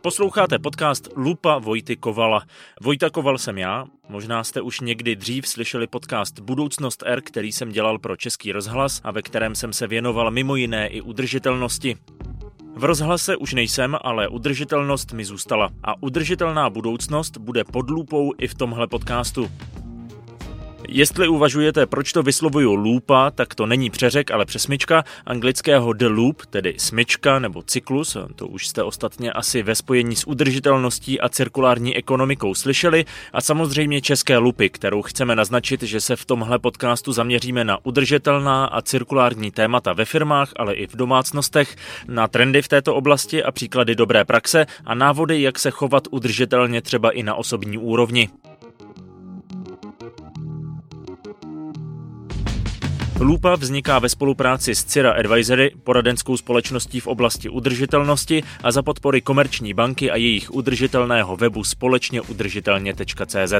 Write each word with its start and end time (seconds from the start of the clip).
Posloucháte 0.00 0.58
podcast 0.58 1.08
Lupa 1.16 1.58
Vojty 1.58 1.96
Kovala. 1.96 2.42
Vojta 2.82 3.10
Koval 3.10 3.38
jsem 3.38 3.58
já. 3.58 3.84
Možná 4.08 4.44
jste 4.44 4.60
už 4.60 4.80
někdy 4.80 5.16
dřív 5.16 5.48
slyšeli 5.48 5.86
podcast 5.86 6.40
Budoucnost 6.40 7.02
R, 7.06 7.20
který 7.22 7.52
jsem 7.52 7.72
dělal 7.72 7.98
pro 7.98 8.16
Český 8.16 8.52
rozhlas 8.52 9.00
a 9.04 9.10
ve 9.10 9.22
kterém 9.22 9.54
jsem 9.54 9.72
se 9.72 9.86
věnoval 9.86 10.30
mimo 10.30 10.56
jiné 10.56 10.88
i 10.88 11.00
udržitelnosti. 11.00 11.96
V 12.76 12.84
rozhlase 12.84 13.36
už 13.36 13.54
nejsem, 13.54 13.96
ale 14.00 14.28
udržitelnost 14.28 15.12
mi 15.12 15.24
zůstala. 15.24 15.70
A 15.82 16.02
udržitelná 16.02 16.70
budoucnost 16.70 17.36
bude 17.38 17.64
pod 17.64 17.90
lupou 17.90 18.32
i 18.38 18.48
v 18.48 18.54
tomhle 18.54 18.86
podcastu. 18.86 19.50
Jestli 20.88 21.28
uvažujete, 21.28 21.86
proč 21.86 22.12
to 22.12 22.22
vyslovuju 22.22 22.74
lupa, 22.74 23.30
tak 23.30 23.54
to 23.54 23.66
není 23.66 23.90
přeřek, 23.90 24.30
ale 24.30 24.44
přesmička 24.44 25.04
anglického 25.26 25.92
the 25.92 26.06
loop, 26.06 26.46
tedy 26.46 26.74
smyčka 26.78 27.38
nebo 27.38 27.62
cyklus, 27.62 28.16
to 28.36 28.46
už 28.46 28.66
jste 28.66 28.82
ostatně 28.82 29.32
asi 29.32 29.62
ve 29.62 29.74
spojení 29.74 30.16
s 30.16 30.26
udržitelností 30.26 31.20
a 31.20 31.28
cirkulární 31.28 31.96
ekonomikou 31.96 32.54
slyšeli, 32.54 33.04
a 33.32 33.40
samozřejmě 33.40 34.00
české 34.00 34.38
lupy, 34.38 34.70
kterou 34.70 35.02
chceme 35.02 35.36
naznačit, 35.36 35.82
že 35.82 36.00
se 36.00 36.16
v 36.16 36.24
tomhle 36.24 36.58
podcastu 36.58 37.12
zaměříme 37.12 37.64
na 37.64 37.78
udržitelná 37.82 38.64
a 38.64 38.82
cirkulární 38.82 39.50
témata 39.50 39.92
ve 39.92 40.04
firmách, 40.04 40.52
ale 40.56 40.74
i 40.74 40.86
v 40.86 40.96
domácnostech, 40.96 41.76
na 42.08 42.28
trendy 42.28 42.62
v 42.62 42.68
této 42.68 42.94
oblasti 42.94 43.44
a 43.44 43.52
příklady 43.52 43.94
dobré 43.94 44.24
praxe 44.24 44.66
a 44.84 44.94
návody, 44.94 45.42
jak 45.42 45.58
se 45.58 45.70
chovat 45.70 46.08
udržitelně 46.10 46.82
třeba 46.82 47.10
i 47.10 47.22
na 47.22 47.34
osobní 47.34 47.78
úrovni. 47.78 48.28
Lupa 53.20 53.54
vzniká 53.54 53.98
ve 53.98 54.08
spolupráci 54.08 54.74
s 54.74 54.84
Cira 54.84 55.12
Advisory, 55.12 55.70
poradenskou 55.84 56.36
společností 56.36 57.00
v 57.00 57.06
oblasti 57.06 57.48
udržitelnosti 57.48 58.42
a 58.62 58.72
za 58.72 58.82
podpory 58.82 59.20
Komerční 59.20 59.74
banky 59.74 60.10
a 60.10 60.16
jejich 60.16 60.50
udržitelného 60.50 61.36
webu 61.36 61.64
společně 61.64 62.20
udržitelně.cz. 62.20 63.54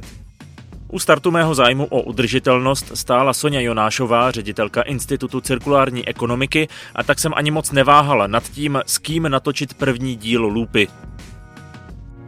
U 0.88 0.98
startu 0.98 1.30
mého 1.30 1.54
zájmu 1.54 1.84
o 1.84 2.02
udržitelnost 2.02 2.96
stála 2.96 3.32
Sonja 3.32 3.60
Jonášová, 3.60 4.30
ředitelka 4.30 4.82
Institutu 4.82 5.40
cirkulární 5.40 6.08
ekonomiky, 6.08 6.68
a 6.94 7.02
tak 7.02 7.18
jsem 7.18 7.32
ani 7.36 7.50
moc 7.50 7.72
neváhala 7.72 8.26
nad 8.26 8.48
tím, 8.48 8.80
s 8.86 8.98
kým 8.98 9.22
natočit 9.22 9.74
první 9.74 10.16
díl 10.16 10.46
Lupy. 10.46 10.88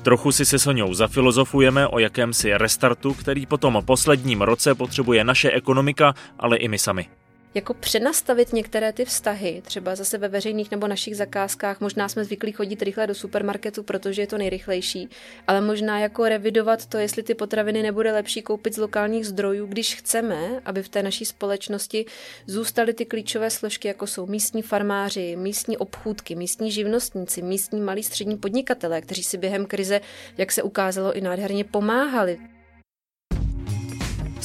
Trochu 0.03 0.33
si 0.33 0.45
se 0.45 0.59
Soňou 0.59 0.95
zafilozofujeme 0.95 1.87
o 1.87 1.99
jakémsi 1.99 2.55
restartu, 2.55 3.15
který 3.15 3.47
potom 3.47 3.83
posledním 3.85 4.43
roce 4.43 4.75
potřebuje 4.75 5.25
naše 5.25 5.51
ekonomika, 5.51 6.15
ale 6.39 6.57
i 6.57 6.69
my 6.69 6.79
sami 6.79 7.07
jako 7.57 7.75
přenastavit 7.75 8.53
některé 8.53 8.93
ty 8.93 9.05
vztahy, 9.05 9.63
třeba 9.65 9.97
zase 9.97 10.19
ve 10.19 10.29
veřejných 10.29 10.71
nebo 10.71 10.89
našich 10.89 11.17
zakázkách, 11.17 11.81
možná 11.81 12.09
jsme 12.09 12.25
zvyklí 12.25 12.53
chodit 12.53 12.83
rychle 12.83 13.07
do 13.07 13.15
supermarketu, 13.15 13.83
protože 13.83 14.23
je 14.23 14.27
to 14.27 14.39
nejrychlejší, 14.39 15.09
ale 15.47 15.61
možná 15.61 15.99
jako 15.99 16.29
revidovat 16.29 16.87
to, 16.87 16.99
jestli 16.99 17.23
ty 17.23 17.35
potraviny 17.35 17.83
nebude 17.83 18.13
lepší 18.13 18.43
koupit 18.43 18.75
z 18.75 18.79
lokálních 18.79 19.27
zdrojů, 19.27 19.67
když 19.67 19.95
chceme, 19.95 20.61
aby 20.65 20.83
v 20.83 20.89
té 20.89 21.03
naší 21.03 21.25
společnosti 21.25 22.05
zůstaly 22.47 22.95
ty 22.95 23.05
klíčové 23.05 23.51
složky, 23.51 23.89
jako 23.89 24.07
jsou 24.07 24.27
místní 24.27 24.63
farmáři, 24.63 25.37
místní 25.37 25.77
obchůdky, 25.77 26.35
místní 26.35 26.71
živnostníci, 26.71 27.43
místní 27.43 27.81
malí 27.81 28.03
střední 28.03 28.37
podnikatelé, 28.37 29.01
kteří 29.01 29.23
si 29.23 29.39
během 29.39 29.67
krize, 29.67 30.01
jak 30.39 30.53
se 30.53 30.63
ukázalo, 30.63 31.13
i 31.13 31.21
nádherně 31.21 31.65
pomáhali. 31.65 32.39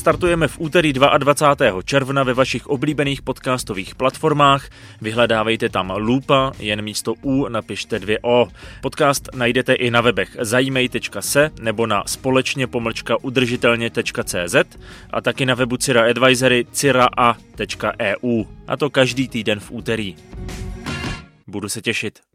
Startujeme 0.02 0.47
v 0.47 0.59
úterý 0.59 0.94
22. 0.97 1.81
června 1.85 2.23
ve 2.25 2.33
vašich 2.33 2.66
oblíbených 2.66 3.21
podcastových 3.21 3.95
platformách. 3.95 4.69
Vyhledávejte 5.02 5.69
tam 5.69 5.93
Lupa, 5.97 6.52
jen 6.59 6.81
místo 6.81 7.13
U 7.21 7.47
napište 7.47 7.99
dvě 7.99 8.19
O. 8.21 8.47
Podcast 8.81 9.30
najdete 9.35 9.73
i 9.73 9.91
na 9.91 10.02
webech 10.02 10.38
zajímej.se 10.39 11.52
nebo 11.61 11.88
na 11.88 12.03
společně 12.05 12.67
pomlčka 12.67 13.17
udržitelně.cz 13.21 14.55
a 15.09 15.21
taky 15.21 15.45
na 15.45 15.55
webu 15.55 15.77
Cira 15.77 16.09
Advisory 16.09 16.65
ciraa.eu. 16.71 18.43
A 18.67 18.77
to 18.77 18.89
každý 18.89 19.27
týden 19.27 19.59
v 19.59 19.71
úterý. 19.71 20.15
Budu 21.47 21.70
se 21.70 21.81
těšit. 21.81 22.30